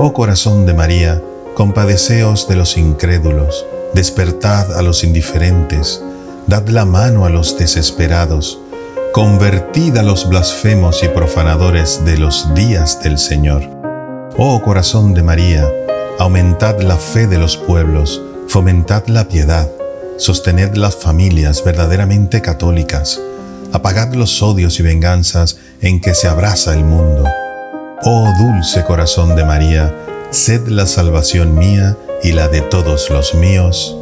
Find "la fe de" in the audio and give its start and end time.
16.80-17.38